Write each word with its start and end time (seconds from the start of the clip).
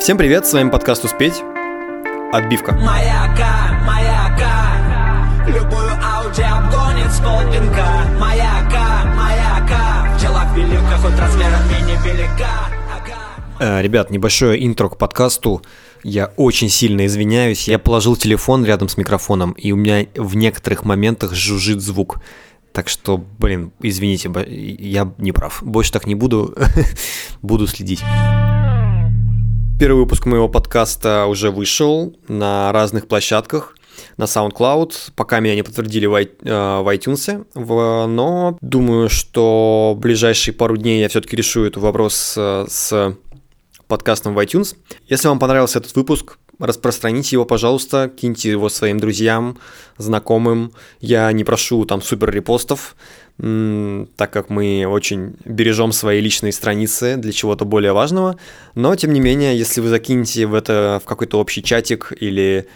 Всем 0.00 0.16
привет, 0.16 0.46
с 0.46 0.52
вами 0.52 0.70
подкаст 0.70 1.04
«Успеть». 1.04 1.42
Отбивка. 2.32 2.72
Маяка, 2.72 3.82
маяка, 3.84 5.44
любую 5.48 5.90
ауди 6.02 6.42
обгонит 6.42 7.12
сполпинка. 7.12 7.84
Маяка, 8.18 9.04
маяка, 9.16 10.16
пчела 10.16 10.46
велика, 10.54 10.98
хоть 11.02 11.18
размером 11.18 11.60
мини-велика. 11.68 12.70
Э, 13.58 13.82
ребят, 13.82 14.10
небольшое 14.10 14.64
интро 14.64 14.88
к 14.88 14.96
подкасту. 14.96 15.62
Я 16.04 16.32
очень 16.36 16.68
сильно 16.68 17.04
извиняюсь. 17.04 17.66
Я 17.66 17.80
положил 17.80 18.14
телефон 18.16 18.64
рядом 18.64 18.88
с 18.88 18.96
микрофоном, 18.96 19.50
и 19.52 19.72
у 19.72 19.76
меня 19.76 20.06
в 20.14 20.36
некоторых 20.36 20.84
моментах 20.84 21.34
жужжит 21.34 21.80
звук. 21.80 22.20
Так 22.72 22.88
что, 22.88 23.18
блин, 23.18 23.72
извините, 23.80 24.30
я 24.46 25.12
не 25.18 25.32
прав. 25.32 25.60
Больше 25.62 25.90
так 25.90 26.06
не 26.06 26.14
буду. 26.14 26.56
буду 27.42 27.66
следить. 27.66 28.00
Первый 29.78 30.00
выпуск 30.00 30.26
моего 30.26 30.48
подкаста 30.48 31.26
уже 31.26 31.52
вышел 31.52 32.12
на 32.26 32.72
разных 32.72 33.06
площадках. 33.06 33.76
На 34.16 34.24
SoundCloud, 34.24 35.12
пока 35.14 35.38
меня 35.38 35.54
не 35.54 35.62
подтвердили 35.62 36.06
в, 36.06 36.16
э, 36.16 36.26
iTunes, 36.44 37.46
но 37.54 38.58
думаю, 38.60 39.08
что 39.08 39.94
в 39.96 40.00
ближайшие 40.00 40.52
пару 40.52 40.76
дней 40.76 41.00
я 41.00 41.08
все-таки 41.08 41.36
решу 41.36 41.62
этот 41.64 41.80
вопрос 41.80 42.34
э, 42.36 42.66
с 42.68 43.16
подкастом 43.86 44.34
в 44.34 44.38
iTunes. 44.40 44.74
Если 45.06 45.28
вам 45.28 45.38
понравился 45.38 45.78
этот 45.78 45.94
выпуск, 45.94 46.38
распространите 46.58 47.36
его, 47.36 47.44
пожалуйста, 47.44 48.10
киньте 48.14 48.50
его 48.50 48.68
своим 48.68 48.98
друзьям, 48.98 49.58
знакомым. 49.96 50.72
Я 51.00 51.30
не 51.32 51.44
прошу 51.44 51.84
там 51.84 52.02
супер 52.02 52.30
репостов, 52.30 52.96
так 53.38 54.30
как 54.32 54.50
мы 54.50 54.84
очень 54.88 55.36
бережем 55.44 55.92
свои 55.92 56.20
личные 56.20 56.52
страницы 56.52 57.16
для 57.16 57.32
чего-то 57.32 57.64
более 57.64 57.92
важного. 57.92 58.36
Но, 58.74 58.94
тем 58.96 59.12
не 59.12 59.20
менее, 59.20 59.56
если 59.56 59.80
вы 59.80 59.88
закинете 59.88 60.46
в 60.46 60.54
это 60.54 61.00
в 61.04 61.06
какой-то 61.06 61.38
общий 61.38 61.62
чатик 61.62 62.12
или 62.18 62.66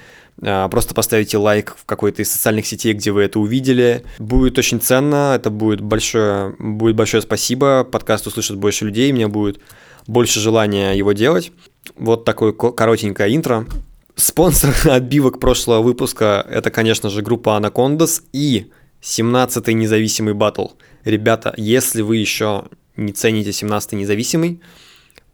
а, 0.41 0.69
просто 0.69 0.94
поставите 0.94 1.36
лайк 1.36 1.77
в 1.77 1.84
какой-то 1.84 2.22
из 2.22 2.33
социальных 2.33 2.67
сетей, 2.67 2.94
где 2.94 3.11
вы 3.11 3.22
это 3.22 3.39
увидели. 3.39 4.05
Будет 4.19 4.58
очень 4.58 4.80
ценно, 4.80 5.34
это 5.36 5.50
будет 5.50 5.80
большое, 5.80 6.55
будет 6.58 6.96
большое 6.96 7.22
спасибо. 7.22 7.84
Подкаст 7.84 8.27
услышит 8.27 8.56
больше 8.56 8.86
людей, 8.86 9.11
у 9.12 9.14
меня 9.14 9.28
будет 9.28 9.61
больше 10.06 10.41
желания 10.41 10.92
его 10.92 11.12
делать. 11.12 11.52
Вот 11.97 12.25
такое 12.25 12.52
ко- 12.52 12.72
коротенькое 12.72 13.34
интро. 13.34 13.66
Спонсор 14.14 14.75
отбивок 14.84 15.41
прошлого 15.41 15.83
выпуска– 15.83 16.47
это, 16.50 16.70
конечно 16.70 17.11
же, 17.11 17.22
группа 17.22 17.58
Anacondas 17.58 18.22
и 18.33 18.70
17-й 19.02 19.74
независимый 19.74 20.34
батл. 20.34 20.69
Ребята, 21.05 21.52
если 21.56 22.02
вы 22.02 22.19
еще 22.19 22.64
не 22.97 23.12
цените 23.12 23.50
17-й 23.50 23.97
независимый, 23.97 24.61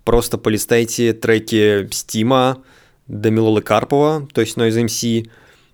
просто 0.04 0.38
полистайте 0.38 1.12
треки 1.12 1.88
Стима, 1.92 2.62
Дамилолы 3.08 3.62
Карпова, 3.62 4.28
то 4.32 4.40
есть 4.40 4.56
Noise 4.56 4.84
MC, 4.86 5.30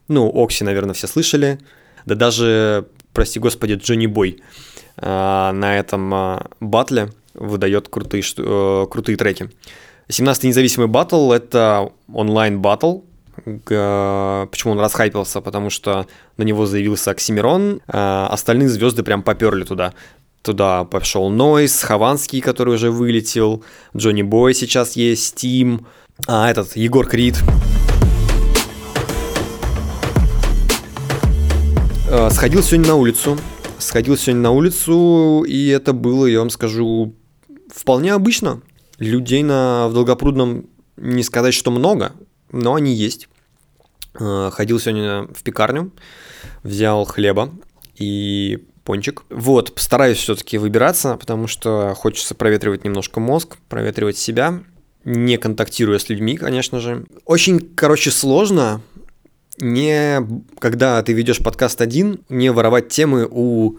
ну, 0.08 0.30
Окси, 0.34 0.64
наверное, 0.64 0.94
все 0.94 1.06
слышали, 1.06 1.58
да 2.06 2.14
даже, 2.14 2.86
прости 3.12 3.38
господи, 3.38 3.74
Джонни 3.74 4.06
Бой 4.06 4.42
а, 4.96 5.52
на 5.52 5.78
этом 5.78 6.12
а, 6.14 6.46
батле 6.60 7.10
выдает 7.34 7.88
крутые, 7.88 8.22
э, 8.38 8.86
крутые 8.88 9.16
треки. 9.16 9.50
17-й 10.08 10.48
независимый 10.48 10.88
батл– 10.88 11.32
это 11.32 11.90
онлайн-батл, 12.12 13.00
Почему 13.44 14.72
он 14.72 14.80
расхайпился? 14.80 15.40
Потому 15.40 15.68
что 15.68 16.06
на 16.36 16.44
него 16.44 16.66
заявился 16.66 17.10
Оксимирон, 17.10 17.80
а 17.88 18.28
остальные 18.30 18.68
звезды 18.68 19.02
прям 19.02 19.22
поперли 19.22 19.64
туда. 19.64 19.92
Туда 20.42 20.84
пошел 20.84 21.30
Нойс, 21.30 21.82
Хованский, 21.82 22.40
который 22.40 22.74
уже 22.74 22.90
вылетел, 22.90 23.64
Джонни 23.96 24.22
Бой 24.22 24.54
сейчас 24.54 24.94
есть, 24.94 25.36
Тим, 25.36 25.86
а 26.26 26.50
этот, 26.50 26.76
Егор 26.76 27.06
Крид. 27.06 27.42
Э, 32.10 32.28
Сходил 32.30 32.62
сегодня 32.62 32.88
на 32.88 32.96
улицу, 32.96 33.38
сходил 33.78 34.16
сегодня 34.16 34.42
на 34.42 34.50
улицу, 34.50 35.44
и 35.48 35.68
это 35.68 35.92
было, 35.92 36.26
я 36.26 36.40
вам 36.40 36.50
скажу, 36.50 37.14
вполне 37.74 38.12
обычно. 38.12 38.60
Людей 39.04 39.42
на 39.42 39.88
в 39.88 39.92
Долгопрудном 39.92 40.66
не 40.96 41.22
сказать, 41.22 41.52
что 41.52 41.70
много, 41.70 42.12
но 42.50 42.74
они 42.74 42.94
есть. 42.94 43.28
Э, 44.18 44.50
Ходил 44.50 44.80
сегодня 44.80 45.28
в 45.34 45.42
пекарню, 45.42 45.92
взял 46.62 47.04
хлеба 47.04 47.50
и 47.96 48.64
пончик. 48.84 49.24
Вот, 49.28 49.74
постараюсь 49.74 50.16
все-таки 50.16 50.56
выбираться, 50.56 51.18
потому 51.18 51.48
что 51.48 51.94
хочется 51.94 52.34
проветривать 52.34 52.84
немножко 52.84 53.20
мозг, 53.20 53.58
проветривать 53.68 54.16
себя, 54.16 54.62
не 55.04 55.36
контактируя 55.36 55.98
с 55.98 56.08
людьми, 56.08 56.38
конечно 56.38 56.80
же. 56.80 57.04
Очень, 57.26 57.60
короче, 57.60 58.10
сложно 58.10 58.80
не, 59.58 60.26
когда 60.58 61.02
ты 61.02 61.12
ведешь 61.12 61.40
подкаст 61.40 61.82
один, 61.82 62.20
не 62.30 62.50
воровать 62.50 62.88
темы 62.88 63.28
у 63.30 63.76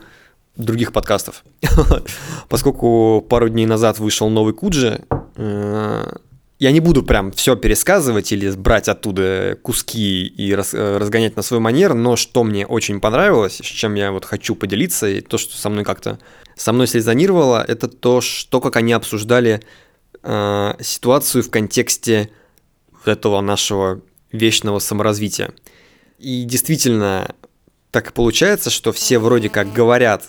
других 0.56 0.92
подкастов. 0.94 1.44
Поскольку 2.50 3.26
пару 3.28 3.50
дней 3.50 3.66
назад 3.66 4.00
вышел 4.00 4.30
новый 4.30 4.54
Куджи, 4.54 5.02
э, 5.36 6.18
я 6.60 6.72
не 6.72 6.80
буду 6.80 7.04
прям 7.04 7.32
все 7.32 7.56
пересказывать 7.56 8.32
или 8.32 8.50
брать 8.52 8.88
оттуда 8.88 9.58
куски 9.62 10.26
и 10.26 10.54
э, 10.54 10.98
разгонять 10.98 11.36
на 11.36 11.42
свой 11.42 11.60
манер, 11.60 11.94
но 11.94 12.16
что 12.16 12.44
мне 12.44 12.66
очень 12.66 13.02
понравилось, 13.02 13.58
с 13.58 13.66
чем 13.66 13.96
я 13.96 14.12
вот 14.12 14.24
хочу 14.24 14.56
поделиться, 14.56 15.08
и 15.08 15.22
то, 15.22 15.38
что 15.38 15.58
со 15.58 15.70
мной 15.70 15.84
как-то 15.84 16.18
со 16.56 16.72
мной 16.72 16.88
срезонировало, 16.88 17.64
это 17.68 17.90
то, 17.90 18.22
что 18.22 18.62
как 18.62 18.78
они 18.78 18.94
обсуждали 18.94 19.62
э, 20.24 20.74
ситуацию 20.80 21.44
в 21.44 21.50
контексте 21.50 22.30
вот 22.92 23.10
этого 23.10 23.42
нашего 23.42 24.02
вечного 24.32 24.80
саморазвития. 24.80 25.52
И 26.20 26.44
действительно, 26.46 27.36
так 27.92 28.12
и 28.12 28.14
получается, 28.14 28.70
что 28.70 28.94
все 28.94 29.20
вроде 29.20 29.50
как 29.50 29.74
говорят 29.74 30.24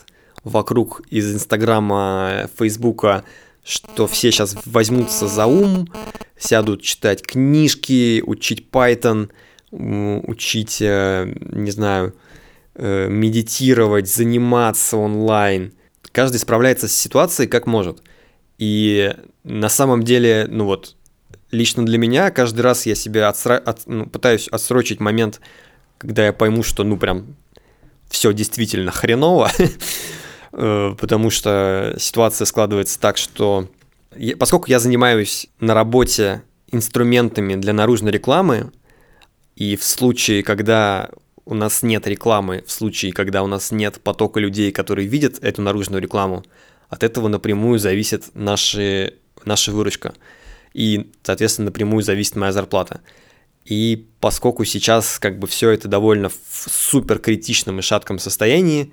вокруг 0.46 1.02
из 1.10 1.34
Инстаграма, 1.34 2.48
Фейсбука, 2.56 3.24
что 3.64 4.06
все 4.06 4.30
сейчас 4.30 4.56
возьмутся 4.64 5.26
за 5.26 5.46
ум, 5.46 5.88
сядут 6.38 6.82
читать 6.82 7.22
книжки, 7.26 8.22
учить 8.24 8.68
Python, 8.70 9.30
учить, 9.72 10.78
э, 10.80 11.32
не 11.50 11.72
знаю, 11.72 12.14
э, 12.76 13.08
медитировать, 13.08 14.08
заниматься 14.08 14.96
онлайн. 14.96 15.72
Каждый 16.12 16.38
справляется 16.38 16.86
с 16.86 16.92
ситуацией 16.96 17.48
как 17.48 17.66
может. 17.66 17.98
И 18.58 19.12
на 19.42 19.68
самом 19.68 20.04
деле, 20.04 20.46
ну 20.48 20.64
вот, 20.64 20.94
лично 21.50 21.84
для 21.84 21.98
меня 21.98 22.30
каждый 22.30 22.60
раз 22.60 22.86
я 22.86 22.94
себе 22.94 23.22
отсра- 23.22 23.58
от- 23.58 23.86
ну, 23.86 24.06
пытаюсь 24.06 24.46
отсрочить 24.46 25.00
момент, 25.00 25.40
когда 25.98 26.24
я 26.26 26.32
пойму, 26.32 26.62
что 26.62 26.84
ну 26.84 26.96
прям 26.96 27.34
все 28.08 28.32
действительно 28.32 28.92
хреново, 28.92 29.50
потому 30.56 31.28
что 31.30 31.94
ситуация 31.98 32.46
складывается 32.46 32.98
так, 32.98 33.18
что 33.18 33.68
поскольку 34.38 34.70
я 34.70 34.78
занимаюсь 34.78 35.48
на 35.60 35.74
работе 35.74 36.42
инструментами 36.72 37.56
для 37.56 37.74
наружной 37.74 38.10
рекламы, 38.10 38.72
и 39.54 39.76
в 39.76 39.84
случае, 39.84 40.42
когда 40.42 41.10
у 41.44 41.54
нас 41.54 41.82
нет 41.82 42.06
рекламы, 42.06 42.64
в 42.66 42.72
случае, 42.72 43.12
когда 43.12 43.42
у 43.42 43.46
нас 43.46 43.70
нет 43.70 44.00
потока 44.00 44.40
людей, 44.40 44.72
которые 44.72 45.06
видят 45.06 45.38
эту 45.42 45.60
наружную 45.60 46.02
рекламу, 46.02 46.42
от 46.88 47.02
этого 47.02 47.28
напрямую 47.28 47.78
зависит 47.78 48.24
наши, 48.34 49.14
наша 49.44 49.72
выручка. 49.72 50.14
И, 50.72 51.12
соответственно, 51.22 51.66
напрямую 51.66 52.02
зависит 52.02 52.36
моя 52.36 52.52
зарплата. 52.52 53.00
И 53.64 54.06
поскольку 54.20 54.64
сейчас 54.64 55.18
как 55.18 55.38
бы 55.38 55.46
все 55.46 55.70
это 55.70 55.88
довольно 55.88 56.28
в 56.28 56.68
супер 56.70 57.18
критичном 57.18 57.80
и 57.80 57.82
шатком 57.82 58.18
состоянии, 58.18 58.92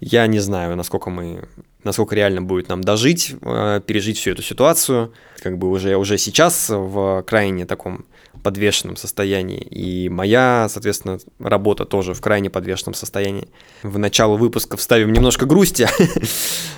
я 0.00 0.26
не 0.26 0.38
знаю, 0.38 0.76
насколько 0.76 1.10
мы, 1.10 1.48
насколько 1.84 2.14
реально 2.14 2.42
будет 2.42 2.68
нам 2.68 2.82
дожить, 2.82 3.34
э, 3.40 3.80
пережить 3.86 4.18
всю 4.18 4.32
эту 4.32 4.42
ситуацию. 4.42 5.12
Как 5.42 5.56
бы 5.58 5.70
уже, 5.70 5.96
уже 5.96 6.18
сейчас 6.18 6.68
в 6.68 7.22
крайне 7.26 7.66
таком 7.66 8.04
подвешенном 8.42 8.96
состоянии. 8.96 9.60
И 9.60 10.08
моя, 10.08 10.68
соответственно, 10.70 11.18
работа 11.38 11.84
тоже 11.84 12.14
в 12.14 12.20
крайне 12.20 12.50
подвешенном 12.50 12.94
состоянии. 12.94 13.48
В 13.82 13.98
начало 13.98 14.36
выпуска 14.36 14.76
вставим 14.76 15.12
немножко 15.12 15.46
грусти, 15.46 15.88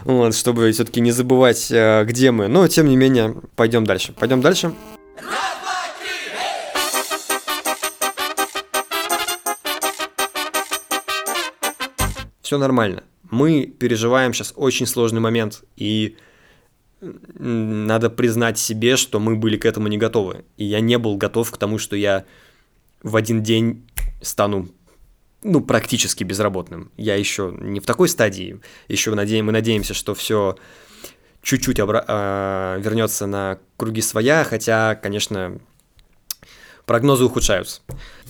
чтобы 0.32 0.70
все-таки 0.72 1.00
не 1.00 1.10
забывать, 1.10 1.70
э, 1.70 2.04
где 2.04 2.30
мы. 2.30 2.48
Но, 2.48 2.68
тем 2.68 2.88
не 2.88 2.96
менее, 2.96 3.34
пойдем 3.56 3.84
дальше. 3.84 4.12
Пойдем 4.12 4.40
дальше. 4.40 4.72
Все 12.48 12.56
нормально. 12.56 13.02
Мы 13.30 13.66
переживаем 13.66 14.32
сейчас 14.32 14.54
очень 14.56 14.86
сложный 14.86 15.20
момент, 15.20 15.64
и 15.76 16.16
надо 17.02 18.08
признать 18.08 18.58
себе, 18.58 18.96
что 18.96 19.20
мы 19.20 19.36
были 19.36 19.58
к 19.58 19.66
этому 19.66 19.88
не 19.88 19.98
готовы. 19.98 20.46
И 20.56 20.64
я 20.64 20.80
не 20.80 20.96
был 20.96 21.18
готов 21.18 21.50
к 21.50 21.58
тому, 21.58 21.76
что 21.76 21.94
я 21.94 22.24
в 23.02 23.16
один 23.16 23.42
день 23.42 23.86
стану 24.22 24.70
ну, 25.42 25.60
практически 25.60 26.24
безработным. 26.24 26.90
Я 26.96 27.16
еще 27.16 27.54
не 27.54 27.80
в 27.80 27.84
такой 27.84 28.08
стадии. 28.08 28.62
Еще 28.88 29.14
надеем, 29.14 29.44
мы 29.44 29.52
надеемся, 29.52 29.92
что 29.92 30.14
все 30.14 30.56
чуть-чуть 31.42 31.80
обра- 31.80 32.04
а, 32.08 32.78
вернется 32.78 33.26
на 33.26 33.58
круги 33.76 34.00
своя, 34.00 34.42
хотя, 34.44 34.94
конечно, 34.94 35.60
прогнозы 36.86 37.26
ухудшаются. 37.26 37.82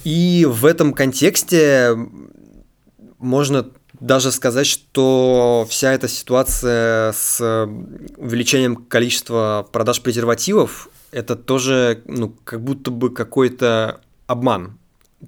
И 0.03 0.45
в 0.45 0.67
этом 0.67 0.93
контексте 0.93 1.97
можно 3.19 3.71
даже 4.01 4.33
сказать, 4.33 4.67
что 4.67 5.67
вся 5.69 5.93
эта 5.93 6.09
ситуация 6.09 7.13
с 7.13 7.41
увеличением 8.17 8.77
количества 8.77 9.67
продаж 9.73 10.01
презервативов 10.01 10.89
это 11.11 11.37
тоже, 11.37 12.03
ну, 12.07 12.35
как 12.45 12.63
будто 12.63 12.91
бы 12.91 13.11
какой-то 13.11 14.01
обман. 14.27 14.79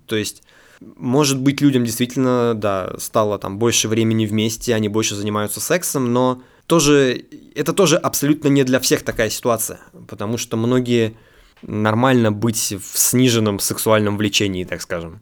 То 0.06 0.16
есть, 0.16 0.42
может 0.80 1.40
быть, 1.40 1.60
людям 1.60 1.84
действительно, 1.84 2.54
да, 2.54 2.94
стало 2.98 3.38
там 3.38 3.58
больше 3.58 3.88
времени 3.88 4.26
вместе, 4.26 4.74
они 4.74 4.88
больше 4.88 5.14
занимаются 5.14 5.60
сексом, 5.60 6.12
но 6.12 6.42
тоже, 6.66 7.24
это 7.54 7.72
тоже 7.72 7.96
абсолютно 7.96 8.48
не 8.48 8.62
для 8.62 8.78
всех 8.78 9.02
такая 9.02 9.30
ситуация, 9.30 9.80
потому 10.08 10.38
что 10.38 10.56
многие 10.56 11.16
нормально 11.62 12.30
быть 12.30 12.74
в 12.80 12.98
сниженном 12.98 13.58
сексуальном 13.58 14.16
влечении, 14.16 14.64
так 14.64 14.80
скажем. 14.80 15.20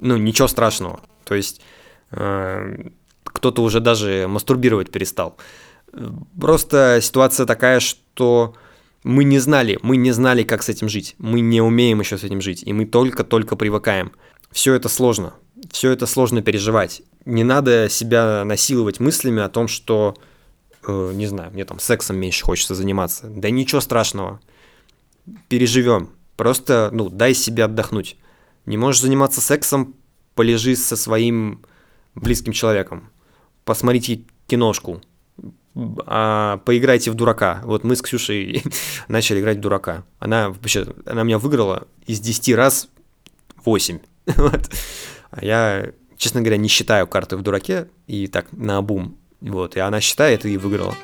Ну, 0.00 0.16
ничего 0.16 0.48
страшного. 0.48 1.00
То 1.24 1.34
есть, 1.34 1.60
кто-то 2.10 3.62
уже 3.62 3.80
даже 3.80 4.26
мастурбировать 4.28 4.90
перестал. 4.90 5.36
Просто 6.38 7.00
ситуация 7.02 7.46
такая, 7.46 7.80
что 7.80 8.54
мы 9.04 9.24
не 9.24 9.38
знали, 9.38 9.78
мы 9.82 9.96
не 9.96 10.12
знали, 10.12 10.42
как 10.42 10.62
с 10.62 10.68
этим 10.68 10.88
жить. 10.88 11.14
Мы 11.18 11.40
не 11.40 11.60
умеем 11.60 12.00
еще 12.00 12.18
с 12.18 12.24
этим 12.24 12.40
жить, 12.40 12.62
и 12.64 12.72
мы 12.72 12.84
только-только 12.84 13.56
привыкаем. 13.56 14.12
Все 14.50 14.74
это 14.74 14.88
сложно, 14.88 15.34
все 15.70 15.90
это 15.90 16.06
сложно 16.06 16.42
переживать. 16.42 17.02
Не 17.24 17.44
надо 17.44 17.88
себя 17.88 18.44
насиловать 18.44 19.00
мыслями 19.00 19.42
о 19.42 19.48
том, 19.48 19.68
что, 19.68 20.16
э, 20.86 21.12
не 21.14 21.26
знаю, 21.26 21.52
мне 21.52 21.64
там 21.64 21.78
сексом 21.78 22.16
меньше 22.16 22.44
хочется 22.44 22.74
заниматься. 22.74 23.28
Да 23.28 23.50
ничего 23.50 23.80
страшного. 23.80 24.40
Переживем. 25.48 26.10
Просто, 26.36 26.90
ну, 26.92 27.10
дай 27.10 27.34
себе 27.34 27.64
отдохнуть. 27.64 28.16
Не 28.64 28.78
можешь 28.78 29.02
заниматься 29.02 29.40
сексом, 29.40 29.94
полежи 30.34 30.76
со 30.76 30.96
своим 30.96 31.62
близким 32.14 32.52
человеком. 32.52 33.10
Посмотрите 33.64 34.24
киношку, 34.46 35.02
а, 36.06 36.58
поиграйте 36.64 37.10
в 37.10 37.14
дурака. 37.14 37.60
Вот 37.64 37.84
мы 37.84 37.94
с 37.94 38.02
Ксюшей 38.02 38.64
начали 39.08 39.40
играть 39.40 39.58
в 39.58 39.60
дурака. 39.60 40.04
Она 40.18 40.50
вообще, 40.50 40.86
она 41.06 41.22
меня 41.22 41.38
выиграла 41.38 41.86
из 42.06 42.20
10 42.20 42.54
раз 42.54 42.88
8. 43.64 43.98
вот. 44.36 44.70
А 45.30 45.44
я, 45.44 45.92
честно 46.16 46.40
говоря, 46.40 46.56
не 46.56 46.68
считаю 46.68 47.06
карты 47.06 47.36
в 47.36 47.42
дураке 47.42 47.88
и 48.06 48.26
так 48.26 48.50
на 48.52 48.78
обум. 48.78 49.16
Вот, 49.40 49.76
и 49.76 49.80
она 49.80 50.00
считает 50.00 50.44
и 50.44 50.56
выиграла. 50.56 50.94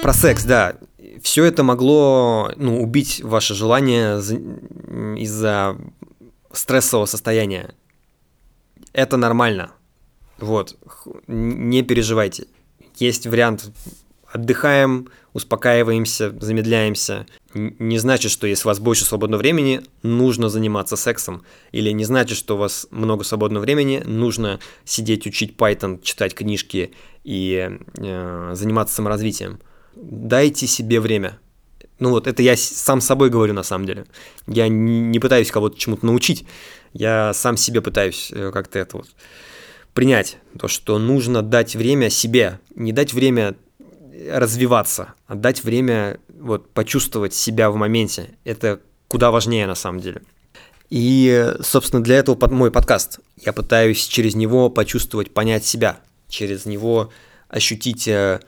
Про 0.00 0.12
секс, 0.14 0.44
да. 0.44 0.76
Все 1.22 1.44
это 1.44 1.62
могло 1.62 2.52
ну, 2.56 2.82
убить 2.82 3.20
ваше 3.22 3.54
желание 3.54 4.18
из-за 5.18 5.76
стрессового 6.52 7.06
состояния. 7.06 7.74
Это 8.92 9.16
нормально. 9.16 9.72
Вот. 10.38 10.76
Не 11.26 11.82
переживайте. 11.82 12.46
Есть 12.96 13.26
вариант 13.26 13.70
отдыхаем, 14.36 15.08
успокаиваемся, 15.32 16.34
замедляемся. 16.40 17.26
Не 17.54 17.98
значит, 17.98 18.30
что 18.30 18.46
если 18.46 18.66
у 18.66 18.70
вас 18.70 18.78
больше 18.78 19.04
свободного 19.04 19.40
времени, 19.40 19.82
нужно 20.02 20.48
заниматься 20.48 20.96
сексом. 20.96 21.42
Или 21.72 21.90
не 21.90 22.04
значит, 22.04 22.36
что 22.36 22.54
у 22.54 22.58
вас 22.58 22.86
много 22.90 23.24
свободного 23.24 23.62
времени, 23.62 24.02
нужно 24.04 24.60
сидеть, 24.84 25.26
учить 25.26 25.56
Python, 25.56 26.02
читать 26.02 26.34
книжки 26.34 26.92
и 27.24 27.78
э, 27.98 28.50
заниматься 28.54 28.94
саморазвитием. 28.94 29.58
Дайте 29.96 30.66
себе 30.66 31.00
время. 31.00 31.38
Ну 31.98 32.10
вот, 32.10 32.26
это 32.26 32.42
я 32.42 32.56
сам 32.56 33.00
собой 33.00 33.30
говорю 33.30 33.54
на 33.54 33.62
самом 33.62 33.86
деле. 33.86 34.04
Я 34.46 34.68
не 34.68 35.18
пытаюсь 35.18 35.50
кого-то 35.50 35.78
чему-то 35.78 36.04
научить, 36.04 36.46
я 36.92 37.32
сам 37.32 37.56
себе 37.56 37.80
пытаюсь 37.80 38.30
э, 38.32 38.50
как-то 38.52 38.78
это 38.78 38.98
вот 38.98 39.08
принять. 39.94 40.36
То, 40.58 40.68
что 40.68 40.98
нужно 40.98 41.40
дать 41.40 41.74
время 41.74 42.10
себе, 42.10 42.60
не 42.74 42.92
дать 42.92 43.14
время 43.14 43.56
развиваться, 44.30 45.14
а 45.26 45.34
дать 45.34 45.64
время 45.64 46.20
вот 46.38 46.70
почувствовать 46.70 47.32
себя 47.32 47.70
в 47.70 47.76
моменте. 47.76 48.30
Это 48.44 48.80
куда 49.08 49.30
важнее 49.30 49.66
на 49.66 49.74
самом 49.74 50.00
деле. 50.00 50.22
И, 50.90 51.54
собственно, 51.62 52.02
для 52.02 52.16
этого 52.16 52.36
под 52.36 52.52
мой 52.52 52.70
подкаст. 52.70 53.20
Я 53.36 53.52
пытаюсь 53.52 54.06
через 54.06 54.34
него 54.34 54.68
почувствовать, 54.68 55.32
понять 55.32 55.64
себя, 55.64 55.98
через 56.28 56.66
него 56.66 57.10
ощутить 57.48 58.06
э, 58.06 58.40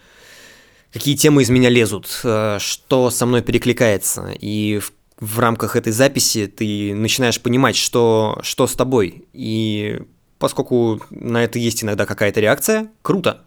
какие 0.93 1.17
темы 1.17 1.43
из 1.43 1.51
меня 1.51 1.69
лезут, 1.69 2.21
э, 2.25 2.59
что 2.61 3.11
со 3.11 3.27
мной 3.27 3.43
перекликается. 3.43 4.33
И 4.41 4.79
в, 4.79 4.93
в 5.21 5.39
рамках 5.39 5.77
этой 5.77 5.93
записи 5.93 6.47
ты 6.47 6.95
начинаешь 6.95 7.41
понимать, 7.41 7.77
что, 7.77 8.39
что 8.43 8.67
с 8.67 8.75
тобой. 8.75 9.25
И 9.33 10.01
поскольку 10.39 11.01
на 11.11 11.45
это 11.45 11.59
есть 11.59 11.83
иногда 11.83 12.07
какая-то 12.07 12.41
реакция, 12.41 12.91
круто, 13.03 13.45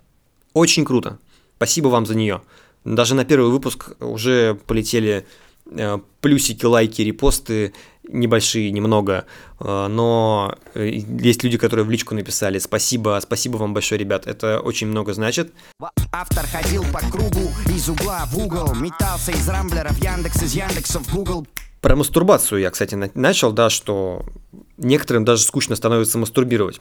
очень 0.53 0.85
круто. 0.85 1.19
Спасибо 1.57 1.87
вам 1.87 2.05
за 2.05 2.15
нее. 2.15 2.41
Даже 2.83 3.15
на 3.15 3.25
первый 3.25 3.51
выпуск 3.51 3.91
уже 3.99 4.59
полетели 4.65 5.25
э, 5.67 5.99
плюсики, 6.19 6.65
лайки, 6.65 7.01
репосты, 7.01 7.73
небольшие, 8.07 8.71
немного, 8.71 9.25
э, 9.59 9.87
но 9.87 10.55
э, 10.73 10.89
есть 10.89 11.43
люди, 11.43 11.57
которые 11.57 11.85
в 11.85 11.89
личку 11.89 12.15
написали 12.15 12.59
«Спасибо, 12.59 13.19
спасибо 13.21 13.57
вам 13.57 13.73
большое, 13.73 13.99
ребят, 13.99 14.27
это 14.27 14.59
очень 14.59 14.87
много 14.87 15.13
значит». 15.13 15.53
Автор 16.11 16.45
ходил 16.47 16.83
по 16.91 16.99
кругу 16.99 17.51
из 17.67 17.89
угла 17.89 18.25
в 18.25 18.37
угол, 18.37 18.75
метался 18.75 19.31
из 19.31 19.47
рамблеров 19.47 19.97
Яндекс, 20.03 20.43
из 20.43 20.53
Яндекса 20.55 20.99
в 20.99 21.13
Google. 21.13 21.47
Про 21.79 21.95
мастурбацию 21.95 22.61
я, 22.61 22.69
кстати, 22.69 22.95
начал, 22.95 23.51
да, 23.51 23.69
что 23.69 24.23
некоторым 24.77 25.25
даже 25.25 25.43
скучно 25.43 25.75
становится 25.75 26.17
мастурбировать. 26.17 26.79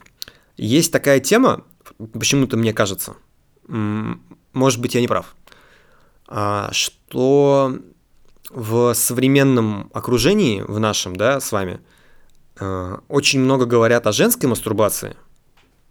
Есть 0.57 0.91
такая 0.91 1.19
тема, 1.19 1.63
почему-то 2.13 2.57
мне 2.57 2.73
кажется, 2.73 3.15
может 3.67 4.81
быть, 4.81 4.95
я 4.95 5.01
не 5.01 5.07
прав, 5.07 5.35
а, 6.27 6.69
что 6.71 7.77
в 8.53 8.93
современном 8.93 9.89
окружении, 9.93 10.61
в 10.61 10.79
нашем, 10.79 11.15
да, 11.15 11.39
с 11.39 11.51
вами, 11.51 11.79
э, 12.59 12.97
очень 13.07 13.39
много 13.39 13.65
говорят 13.65 14.07
о 14.07 14.11
женской 14.11 14.49
мастурбации, 14.49 15.15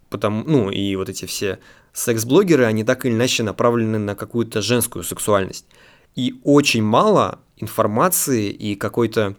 потому, 0.09 0.45
ну, 0.45 0.71
и 0.71 0.97
вот 0.97 1.09
эти 1.09 1.25
все 1.27 1.59
секс-блогеры, 1.93 2.65
они 2.65 2.85
так 2.85 3.05
или 3.05 3.13
иначе 3.13 3.43
направлены 3.43 3.99
на 3.99 4.15
какую-то 4.15 4.63
женскую 4.63 5.03
сексуальность. 5.05 5.67
И 6.15 6.41
очень 6.45 6.83
мало 6.83 7.41
информации 7.57 8.51
и 8.51 8.75
какой-то, 8.75 9.37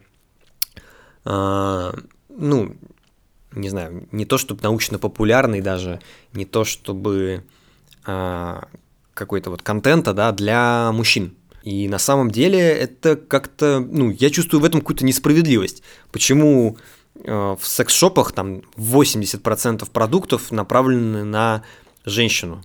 э, 1.25 1.91
ну, 2.29 2.75
не 3.53 3.69
знаю, 3.69 4.07
не 4.11 4.25
то 4.25 4.37
чтобы 4.37 4.61
научно-популярный 4.63 5.61
даже, 5.61 5.99
не 6.33 6.45
то 6.45 6.63
чтобы 6.63 7.43
э, 8.05 8.61
какой-то 9.13 9.49
вот 9.49 9.61
контента, 9.61 10.13
да, 10.13 10.31
для 10.31 10.91
мужчин. 10.93 11.35
И 11.63 11.87
на 11.87 11.99
самом 11.99 12.31
деле 12.31 12.59
это 12.59 13.15
как-то, 13.15 13.79
ну, 13.79 14.09
я 14.11 14.29
чувствую 14.29 14.61
в 14.61 14.65
этом 14.65 14.81
какую-то 14.81 15.05
несправедливость. 15.05 15.83
Почему 16.11 16.77
э, 17.23 17.55
в 17.59 17.65
секс-шопах 17.65 18.31
там 18.31 18.61
80% 18.77 19.89
продуктов 19.91 20.51
направлены 20.51 21.23
на 21.23 21.63
женщину? 22.05 22.63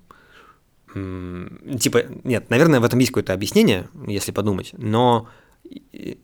Типа, 0.94 2.04
нет, 2.24 2.48
наверное, 2.48 2.80
в 2.80 2.84
этом 2.84 2.98
есть 3.00 3.10
какое-то 3.10 3.34
объяснение, 3.34 3.88
если 4.06 4.32
подумать, 4.32 4.70
но 4.78 5.28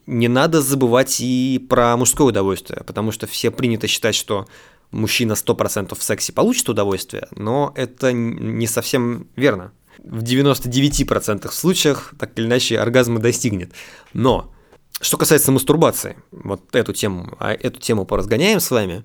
не 0.07 0.27
надо 0.27 0.61
забывать 0.61 1.17
и 1.19 1.63
про 1.69 1.95
мужское 1.95 2.25
удовольствие, 2.25 2.81
потому 2.83 3.11
что 3.11 3.27
все 3.27 3.51
принято 3.51 3.85
считать, 3.87 4.15
что 4.15 4.47
мужчина 4.89 5.33
100% 5.33 5.95
в 5.95 6.01
сексе 6.01 6.33
получит 6.33 6.69
удовольствие, 6.69 7.27
но 7.35 7.71
это 7.75 8.13
не 8.13 8.65
совсем 8.65 9.27
верно 9.35 9.73
в 9.99 10.23
99% 10.23 11.51
случаях 11.51 12.13
так 12.19 12.37
или 12.37 12.45
иначе 12.45 12.79
оргазма 12.79 13.19
достигнет. 13.19 13.71
Но 14.13 14.53
что 15.01 15.17
касается 15.17 15.51
мастурбации, 15.51 16.17
вот 16.31 16.75
эту 16.75 16.93
тему, 16.93 17.35
а 17.39 17.53
эту 17.53 17.79
тему 17.79 18.05
поразгоняем 18.05 18.59
с 18.59 18.71
вами, 18.71 19.03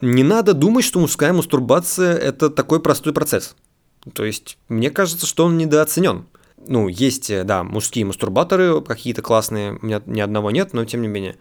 не 0.00 0.22
надо 0.22 0.52
думать, 0.52 0.84
что 0.84 1.00
мужская 1.00 1.32
мастурбация– 1.32 2.14
это 2.18 2.50
такой 2.50 2.80
простой 2.80 3.12
процесс. 3.12 3.56
То 4.14 4.24
есть, 4.24 4.58
мне 4.68 4.90
кажется, 4.90 5.26
что 5.26 5.44
он 5.44 5.56
недооценен. 5.56 6.26
Ну, 6.66 6.88
есть, 6.88 7.32
да, 7.44 7.64
мужские 7.64 8.04
мастурбаторы 8.04 8.82
какие-то 8.82 9.22
классные, 9.22 9.78
у 9.80 9.86
меня 9.86 10.02
ни 10.06 10.20
одного 10.20 10.50
нет, 10.50 10.72
но 10.72 10.84
тем 10.84 11.02
не 11.02 11.08
менее. 11.08 11.36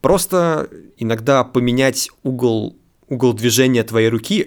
Просто 0.00 0.68
иногда 0.96 1.44
поменять 1.44 2.10
угол, 2.22 2.76
угол 3.08 3.32
движения 3.34 3.82
твоей 3.82 4.08
руки, 4.08 4.46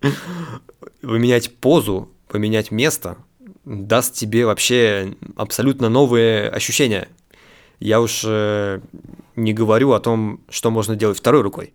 поменять 1.00 1.56
позу, 1.56 2.10
поменять 2.28 2.70
место 2.70 3.18
даст 3.64 4.14
тебе 4.14 4.46
вообще 4.46 5.14
абсолютно 5.36 5.88
новые 5.88 6.48
ощущения. 6.48 7.08
Я 7.80 8.00
уж 8.00 8.22
э, 8.24 8.80
не 9.34 9.52
говорю 9.52 9.92
о 9.92 10.00
том, 10.00 10.40
что 10.48 10.70
можно 10.70 10.96
делать 10.96 11.18
второй 11.18 11.42
рукой. 11.42 11.74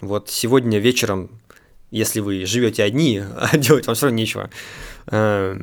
Вот 0.00 0.28
сегодня 0.30 0.78
вечером 0.78 1.30
если 1.94 2.18
вы 2.18 2.44
живете 2.44 2.82
одни, 2.82 3.22
а 3.36 3.56
делать 3.56 3.86
вам 3.86 3.94
все 3.94 4.06
равно 4.06 4.18
нечего. 4.18 4.50
Э, 5.06 5.56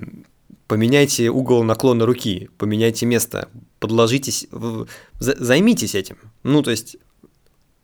поменяйте 0.67 1.29
угол 1.29 1.63
наклона 1.63 2.05
руки, 2.05 2.49
поменяйте 2.57 3.05
место, 3.05 3.49
подложитесь, 3.79 4.47
займитесь 5.19 5.93
этим. 5.93 6.17
Ну, 6.43 6.63
то 6.63 6.71
есть 6.71 6.95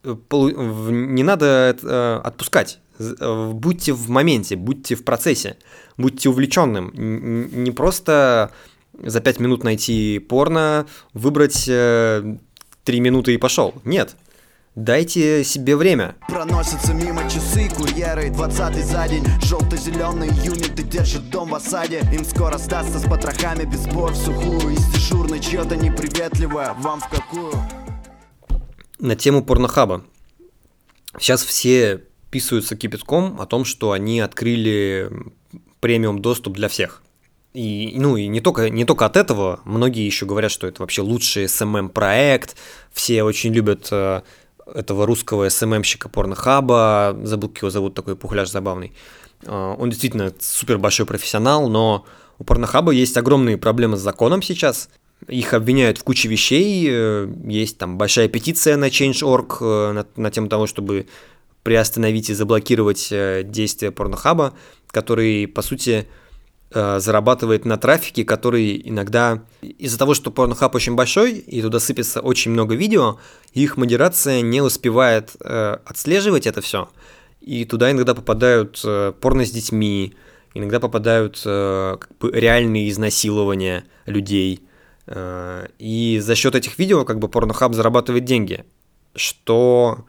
э, 0.02 0.16
не 0.30 1.22
надо 1.22 2.22
отпускать. 2.24 2.80
Будьте 2.98 3.92
в 3.92 4.10
моменте, 4.10 4.56
будьте 4.56 4.94
в 4.94 5.04
процессе, 5.04 5.56
будьте 5.96 6.28
увлеченным. 6.28 6.92
Не 6.94 7.70
просто 7.70 8.52
за 9.00 9.20
пять 9.20 9.40
минут 9.40 9.64
найти 9.64 10.18
порно, 10.18 10.86
выбрать 11.14 11.64
три 11.64 13.00
минуты 13.00 13.34
и 13.34 13.38
пошел. 13.38 13.74
Нет, 13.84 14.16
Дайте 14.78 15.42
себе 15.42 15.74
время. 15.74 16.14
Проносятся 16.28 16.94
мимо 16.94 17.28
часы, 17.28 17.68
курьеры, 17.68 18.30
20 18.30 18.84
за 18.84 19.08
день 19.08 19.24
Желто-зеленые 19.42 20.30
юниты 20.44 20.84
держат 20.84 21.28
дом 21.30 21.48
в 21.48 21.56
осаде 21.56 22.00
Им 22.12 22.24
скоро 22.24 22.58
статься 22.58 23.00
с 23.00 23.02
потрохами 23.02 23.64
без 23.64 23.88
боя 23.88 24.12
в 24.12 24.16
сухую 24.16 24.74
Из 24.74 24.86
дежурной 24.92 25.40
чье-то 25.40 25.74
неприветливое, 25.74 26.74
вам 26.74 27.00
в 27.00 27.08
какую? 27.08 27.54
На 29.00 29.16
тему 29.16 29.44
порнохаба. 29.44 30.04
Сейчас 31.18 31.42
все 31.42 32.04
писаются 32.30 32.76
кипятком 32.76 33.40
о 33.40 33.46
том, 33.46 33.64
что 33.64 33.92
они 33.92 34.20
открыли 34.20 35.10
премиум 35.80 36.20
доступ 36.20 36.54
для 36.54 36.68
всех. 36.68 37.02
И, 37.54 37.94
ну, 37.96 38.16
и 38.16 38.26
не 38.26 38.40
только, 38.40 38.68
не 38.70 38.84
только 38.84 39.06
от 39.06 39.16
этого, 39.16 39.60
многие 39.64 40.04
еще 40.04 40.26
говорят, 40.26 40.50
что 40.50 40.66
это 40.66 40.82
вообще 40.82 41.02
лучший 41.02 41.44
SMM-проект, 41.44 42.56
все 42.92 43.22
очень 43.22 43.52
любят 43.52 43.88
э, 43.90 44.20
этого 44.74 45.06
русского 45.06 45.48
СММщика 45.48 46.08
порнохаба, 46.08 47.18
забыл, 47.22 47.48
как 47.48 47.58
его 47.58 47.70
зовут, 47.70 47.94
такой 47.94 48.16
пухляж 48.16 48.50
забавный. 48.50 48.92
А, 49.46 49.74
он 49.74 49.90
действительно 49.90 50.32
супер 50.40 50.78
большой 50.78 51.06
профессионал, 51.06 51.68
но 51.68 52.04
у 52.38 52.44
порнохаба 52.44 52.92
есть 52.92 53.16
огромные 53.16 53.56
проблемы 53.56 53.96
с 53.96 54.00
законом 54.00 54.42
сейчас. 54.42 54.90
Их 55.26 55.52
обвиняют 55.52 55.98
в 55.98 56.04
куче 56.04 56.28
вещей, 56.28 56.86
э, 56.88 57.28
есть 57.46 57.78
там 57.78 57.98
большая 57.98 58.28
петиция 58.28 58.76
на 58.76 58.88
Change.org 58.88 59.56
э, 59.60 59.92
на, 59.92 60.06
на 60.16 60.30
тему 60.30 60.48
того, 60.48 60.66
чтобы 60.66 61.06
приостановить 61.62 62.30
и 62.30 62.34
заблокировать 62.34 63.08
э, 63.10 63.42
действия 63.44 63.90
порнохаба, 63.90 64.54
который, 64.90 65.46
по 65.46 65.62
сути, 65.62 66.06
Э, 66.70 67.00
зарабатывает 67.00 67.64
на 67.64 67.78
трафике, 67.78 68.26
который 68.26 68.78
иногда 68.84 69.42
из-за 69.62 69.98
того, 69.98 70.12
что 70.12 70.30
Pornhub 70.30 70.70
очень 70.74 70.96
большой 70.96 71.38
и 71.38 71.62
туда 71.62 71.80
сыпется 71.80 72.20
очень 72.20 72.50
много 72.50 72.74
видео, 72.74 73.18
их 73.54 73.78
модерация 73.78 74.42
не 74.42 74.60
успевает 74.60 75.34
э, 75.40 75.78
отслеживать 75.86 76.46
это 76.46 76.60
все, 76.60 76.90
и 77.40 77.64
туда 77.64 77.90
иногда 77.90 78.14
попадают 78.14 78.84
порно 79.18 79.46
с 79.46 79.50
детьми, 79.50 80.14
иногда 80.52 80.78
попадают 80.78 81.40
как 81.42 82.10
бы 82.20 82.30
реальные 82.32 82.90
изнасилования 82.90 83.84
людей, 84.04 84.60
и 85.78 86.20
за 86.22 86.34
счет 86.34 86.54
этих 86.54 86.78
видео 86.78 87.06
как 87.06 87.18
бы 87.18 87.28
Pornhub 87.28 87.72
зарабатывает 87.72 88.26
деньги, 88.26 88.66
что 89.14 90.04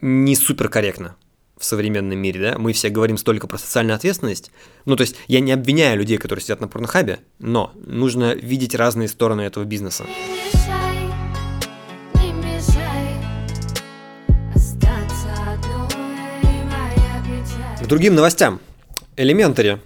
не 0.00 0.36
супер 0.36 0.68
корректно 0.68 1.16
в 1.58 1.64
современном 1.64 2.18
мире, 2.18 2.52
да, 2.52 2.58
мы 2.58 2.72
все 2.72 2.90
говорим 2.90 3.16
столько 3.16 3.46
про 3.46 3.56
социальную 3.56 3.96
ответственность. 3.96 4.50
Ну, 4.84 4.94
то 4.94 5.02
есть 5.02 5.16
я 5.26 5.40
не 5.40 5.52
обвиняю 5.52 5.98
людей, 5.98 6.18
которые 6.18 6.42
сидят 6.42 6.60
на 6.60 6.68
порнохабе, 6.68 7.20
но 7.38 7.72
нужно 7.76 8.34
видеть 8.34 8.74
разные 8.74 9.08
стороны 9.08 9.42
этого 9.42 9.64
бизнеса. 9.64 10.04
К 17.82 17.88
другим 17.88 18.14
новостям. 18.14 18.60
Elementary, 19.16 19.78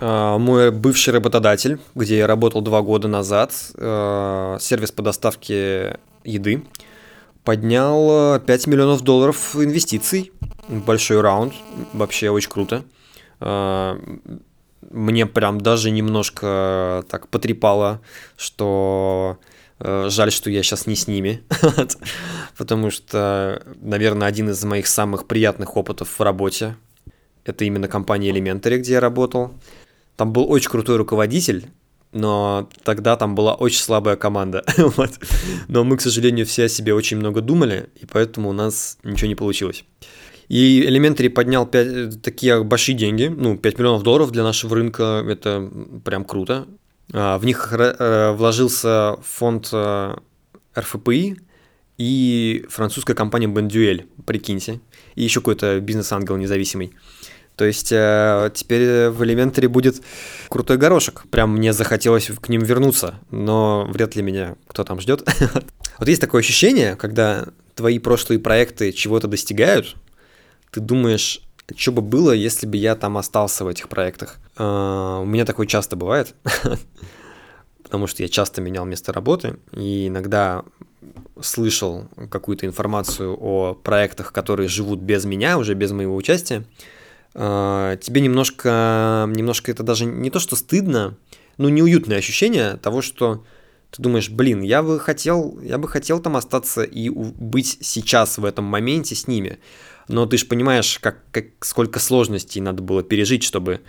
а, 0.00 0.38
мой 0.38 0.70
бывший 0.70 1.14
работодатель, 1.14 1.78
где 1.94 2.18
я 2.18 2.26
работал 2.26 2.60
два 2.60 2.82
года 2.82 3.08
назад, 3.08 3.52
а, 3.76 4.58
сервис 4.60 4.92
по 4.92 5.02
доставке 5.02 5.98
еды, 6.24 6.64
поднял 7.44 8.40
5 8.40 8.66
миллионов 8.66 9.02
долларов 9.02 9.54
инвестиций 9.54 10.32
большой 10.68 11.20
раунд, 11.20 11.52
вообще 11.92 12.30
очень 12.30 12.50
круто. 12.50 12.84
А, 13.40 13.98
мне 14.90 15.26
прям 15.26 15.60
даже 15.60 15.90
немножко 15.90 17.04
так 17.08 17.28
потрепало, 17.28 18.00
что 18.36 19.38
э, 19.80 20.08
жаль, 20.10 20.30
что 20.30 20.50
я 20.50 20.62
сейчас 20.62 20.86
не 20.86 20.94
с 20.94 21.06
ними, 21.08 21.42
потому 22.56 22.90
что, 22.90 23.62
наверное, 23.80 24.28
один 24.28 24.50
из 24.50 24.62
моих 24.64 24.86
самых 24.86 25.26
приятных 25.26 25.76
опытов 25.76 26.08
в 26.18 26.22
работе 26.22 26.76
это 27.44 27.64
именно 27.64 27.88
компания 27.88 28.30
Elementary, 28.30 28.78
где 28.78 28.94
я 28.94 29.00
работал. 29.00 29.52
Там 30.16 30.32
был 30.32 30.50
очень 30.50 30.70
крутой 30.70 30.96
руководитель, 30.96 31.66
но 32.14 32.68
тогда 32.84 33.16
там 33.16 33.34
была 33.34 33.54
очень 33.54 33.80
слабая 33.80 34.16
команда. 34.16 34.64
вот. 34.76 35.10
Но 35.68 35.84
мы, 35.84 35.96
к 35.96 36.00
сожалению, 36.00 36.46
все 36.46 36.64
о 36.64 36.68
себе 36.68 36.94
очень 36.94 37.18
много 37.18 37.40
думали, 37.40 37.90
и 38.00 38.06
поэтому 38.06 38.48
у 38.48 38.52
нас 38.52 38.98
ничего 39.02 39.28
не 39.28 39.34
получилось. 39.34 39.84
И 40.48 40.82
Elementary 40.86 41.30
поднял 41.30 41.66
5, 41.66 42.22
такие 42.22 42.62
большие 42.62 42.96
деньги, 42.96 43.26
ну, 43.26 43.56
5 43.56 43.78
миллионов 43.78 44.02
долларов 44.02 44.30
для 44.30 44.42
нашего 44.42 44.76
рынка, 44.76 45.24
это 45.28 45.70
прям 46.04 46.24
круто. 46.24 46.66
А, 47.12 47.38
в 47.38 47.44
них 47.44 47.72
э, 47.72 48.32
вложился 48.32 49.16
фонд 49.22 49.68
э, 49.72 50.16
РФПИ 50.78 51.36
и 51.98 52.64
французская 52.68 53.14
компания 53.14 53.46
Бендюэль, 53.46 54.06
прикиньте, 54.26 54.80
и 55.14 55.22
еще 55.22 55.40
какой-то 55.40 55.80
бизнес-ангел 55.80 56.36
независимый. 56.36 56.92
То 57.56 57.64
есть 57.64 57.92
э, 57.92 58.50
теперь 58.54 59.10
в 59.10 59.22
Elementary 59.22 59.68
будет 59.68 60.02
крутой 60.48 60.76
горошек. 60.76 61.24
Прям 61.30 61.52
мне 61.56 61.72
захотелось 61.72 62.26
к 62.26 62.48
ним 62.48 62.62
вернуться, 62.62 63.14
но 63.30 63.86
вряд 63.90 64.16
ли 64.16 64.22
меня 64.22 64.56
кто 64.66 64.84
там 64.84 65.00
ждет. 65.00 65.28
Вот 65.96 66.08
есть 66.08 66.20
такое 66.20 66.40
ощущение, 66.40 66.96
когда 66.96 67.46
твои 67.76 68.00
прошлые 68.00 68.40
проекты 68.40 68.90
чего-то 68.90 69.28
достигают, 69.28 69.94
ты 70.72 70.80
думаешь, 70.80 71.40
что 71.76 71.92
бы 71.92 72.02
было, 72.02 72.32
если 72.32 72.66
бы 72.66 72.76
я 72.76 72.96
там 72.96 73.16
остался 73.16 73.64
в 73.64 73.68
этих 73.68 73.88
проектах. 73.88 74.38
Uh, 74.56 75.22
у 75.22 75.24
меня 75.24 75.44
такое 75.44 75.68
часто 75.68 75.94
бывает, 75.94 76.34
потому 77.82 78.08
что 78.08 78.24
я 78.24 78.28
часто 78.28 78.60
менял 78.60 78.84
место 78.84 79.12
работы, 79.12 79.56
и 79.72 80.08
иногда 80.08 80.64
слышал 81.40 82.08
какую-то 82.30 82.66
информацию 82.66 83.36
о 83.38 83.74
проектах, 83.74 84.32
которые 84.32 84.68
живут 84.68 85.00
без 85.00 85.24
меня, 85.24 85.58
уже 85.58 85.74
без 85.74 85.92
моего 85.92 86.14
участия. 86.16 86.64
Uh, 87.34 87.98
тебе 87.98 88.20
немножко, 88.20 89.28
немножко 89.28 89.72
это 89.72 89.82
даже 89.82 90.04
не 90.04 90.30
то, 90.30 90.38
что 90.38 90.54
стыдно, 90.54 91.18
но 91.56 91.68
неуютное 91.68 92.18
ощущение 92.18 92.76
того, 92.76 93.02
что 93.02 93.44
ты 93.90 94.00
думаешь, 94.00 94.30
блин, 94.30 94.62
я 94.62 94.84
бы 94.84 95.00
хотел, 95.00 95.58
я 95.60 95.78
бы 95.78 95.88
хотел 95.88 96.20
там 96.20 96.36
остаться 96.36 96.84
и 96.84 97.08
быть 97.08 97.78
сейчас 97.80 98.38
в 98.38 98.44
этом 98.44 98.64
моменте 98.64 99.16
с 99.16 99.26
ними 99.26 99.58
но 100.08 100.26
ты 100.26 100.36
же 100.36 100.46
понимаешь, 100.46 100.98
как, 100.98 101.18
как, 101.30 101.46
сколько 101.60 101.98
сложностей 101.98 102.60
надо 102.60 102.82
было 102.82 103.02
пережить, 103.02 103.42
чтобы 103.42 103.80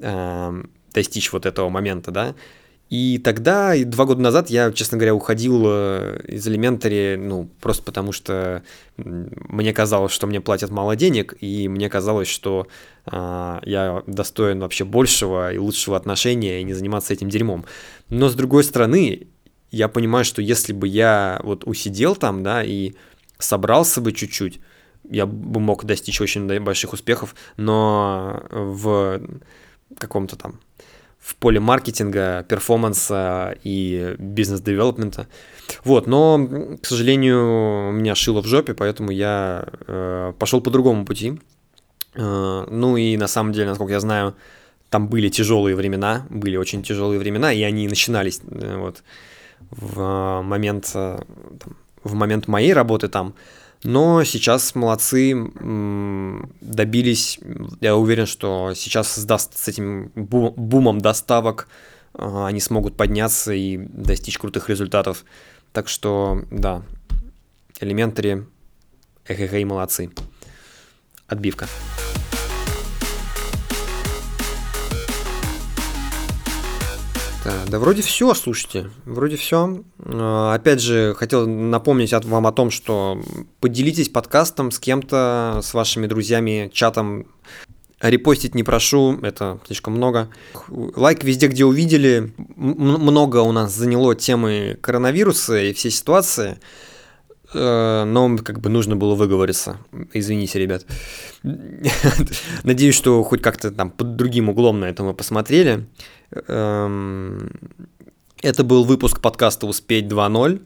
э, 0.00 0.62
достичь 0.92 1.32
вот 1.32 1.46
этого 1.46 1.68
момента, 1.68 2.10
да. 2.10 2.34
И 2.88 3.18
тогда, 3.18 3.74
и 3.74 3.82
два 3.82 4.04
года 4.04 4.20
назад, 4.20 4.48
я, 4.48 4.70
честно 4.70 4.96
говоря, 4.96 5.12
уходил 5.14 5.64
э, 5.66 6.20
из 6.28 6.46
Elementary, 6.46 7.16
ну, 7.16 7.48
просто 7.60 7.82
потому 7.82 8.12
что 8.12 8.62
мне 8.96 9.72
казалось, 9.72 10.12
что 10.12 10.28
мне 10.28 10.40
платят 10.40 10.70
мало 10.70 10.94
денег, 10.94 11.34
и 11.40 11.66
мне 11.68 11.90
казалось, 11.90 12.28
что 12.28 12.68
э, 13.06 13.58
я 13.64 14.04
достоин 14.06 14.60
вообще 14.60 14.84
большего 14.84 15.52
и 15.52 15.58
лучшего 15.58 15.96
отношения, 15.96 16.60
и 16.60 16.64
не 16.64 16.74
заниматься 16.74 17.12
этим 17.12 17.28
дерьмом. 17.28 17.64
Но, 18.08 18.28
с 18.28 18.36
другой 18.36 18.62
стороны, 18.62 19.26
я 19.72 19.88
понимаю, 19.88 20.24
что 20.24 20.40
если 20.40 20.72
бы 20.72 20.86
я 20.86 21.40
вот 21.42 21.64
усидел 21.66 22.14
там, 22.14 22.44
да, 22.44 22.62
и 22.62 22.92
собрался 23.38 24.00
бы 24.00 24.12
чуть-чуть, 24.12 24.60
я 25.10 25.26
бы 25.26 25.58
мог 25.58 25.84
достичь 25.84 26.20
очень 26.20 26.46
больших 26.60 26.92
успехов, 26.92 27.34
но 27.56 28.44
в 28.50 29.20
каком-то 29.98 30.36
там 30.36 30.60
в 31.26 31.34
поле 31.34 31.58
маркетинга, 31.58 32.46
перформанса 32.48 33.56
и 33.64 34.14
бизнес-девелопмента. 34.16 35.26
Вот, 35.82 36.06
но, 36.06 36.78
к 36.80 36.86
сожалению, 36.86 37.90
меня 37.90 38.14
шило 38.14 38.42
в 38.42 38.46
жопе, 38.46 38.74
поэтому 38.74 39.10
я 39.10 39.66
э, 39.88 40.32
пошел 40.38 40.60
по 40.60 40.70
другому 40.70 41.04
пути. 41.04 41.40
Э, 42.14 42.66
ну 42.70 42.96
и 42.96 43.16
на 43.16 43.26
самом 43.26 43.52
деле, 43.52 43.66
насколько 43.66 43.92
я 43.92 43.98
знаю, 43.98 44.36
там 44.88 45.08
были 45.08 45.28
тяжелые 45.28 45.74
времена, 45.74 46.26
были 46.30 46.56
очень 46.56 46.84
тяжелые 46.84 47.18
времена, 47.18 47.52
и 47.52 47.60
они 47.62 47.88
начинались 47.88 48.40
э, 48.48 48.76
вот 48.76 49.02
в 49.72 50.42
момент, 50.42 50.92
э, 50.94 51.18
там, 51.58 51.76
в 52.04 52.14
момент 52.14 52.46
моей 52.46 52.72
работы 52.72 53.08
там. 53.08 53.34
Но 53.86 54.24
сейчас 54.24 54.74
молодцы, 54.74 55.32
добились, 56.60 57.38
я 57.80 57.94
уверен, 57.94 58.26
что 58.26 58.72
сейчас 58.74 59.14
сдаст 59.14 59.56
с 59.56 59.68
этим 59.68 60.10
бумом 60.16 61.00
доставок 61.00 61.68
а, 62.14 62.46
они 62.46 62.60
смогут 62.60 62.96
подняться 62.96 63.52
и 63.52 63.76
достичь 63.76 64.38
крутых 64.38 64.68
результатов. 64.68 65.24
Так 65.72 65.88
что, 65.88 66.42
да, 66.50 66.82
Elementary, 67.80 68.44
эхе 69.26 69.64
молодцы. 69.64 70.10
Отбивка. 71.28 71.68
Так, 77.46 77.70
да 77.70 77.78
вроде 77.78 78.02
все, 78.02 78.34
слушайте, 78.34 78.90
вроде 79.04 79.36
все. 79.36 79.84
Опять 80.04 80.80
же, 80.80 81.14
хотел 81.16 81.46
напомнить 81.46 82.12
вам 82.12 82.44
о 82.44 82.50
том, 82.50 82.72
что 82.72 83.22
поделитесь 83.60 84.08
подкастом 84.08 84.72
с 84.72 84.80
кем-то, 84.80 85.60
с 85.62 85.72
вашими 85.72 86.08
друзьями, 86.08 86.68
чатом. 86.74 87.28
Репостить 88.00 88.56
не 88.56 88.64
прошу, 88.64 89.20
это 89.22 89.60
слишком 89.64 89.94
много. 89.94 90.28
Лайк 90.68 91.22
везде, 91.22 91.46
где 91.46 91.64
увидели. 91.64 92.34
Много 92.56 93.36
у 93.36 93.52
нас 93.52 93.72
заняло 93.72 94.16
темы 94.16 94.76
коронавируса 94.82 95.56
и 95.56 95.72
все 95.72 95.90
ситуации. 95.90 96.58
Э, 97.54 98.04
но 98.04 98.36
как 98.38 98.60
бы 98.60 98.68
нужно 98.70 98.96
было 98.96 99.14
выговориться. 99.14 99.78
Извините, 100.12 100.58
ребят. 100.58 100.84
Надеюсь, 102.64 102.96
что 102.96 103.22
хоть 103.22 103.40
как-то 103.40 103.70
там 103.70 103.90
под 103.90 104.16
другим 104.16 104.48
углом 104.48 104.80
на 104.80 104.86
это 104.86 105.04
мы 105.04 105.14
посмотрели. 105.14 105.86
Эм, 106.30 107.50
это 108.42 108.64
был 108.64 108.84
выпуск 108.84 109.20
подкаста 109.20 109.66
«Успеть 109.66 110.06
2.0». 110.06 110.60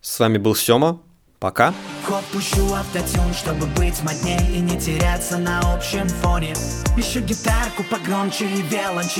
С 0.00 0.18
вами 0.20 0.38
был 0.38 0.54
Сёма. 0.54 1.00
Пока. 1.38 1.72
Ход 2.04 2.24
пущу 2.32 2.74
автотюн, 2.74 3.32
чтобы 3.32 3.66
быть 3.76 4.02
модней 4.02 4.56
и 4.56 4.58
не 4.58 4.76
теряться 4.80 5.38
на 5.38 5.60
общем 5.72 6.08
фоне. 6.08 6.52
Еще 6.96 7.20
гитарку 7.20 7.84
погромче 7.88 8.44
и 8.46 8.62
велонче. 8.62 9.10